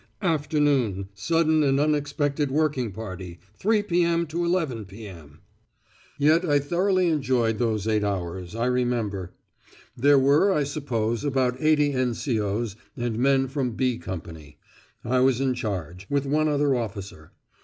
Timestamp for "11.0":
4.25-4.87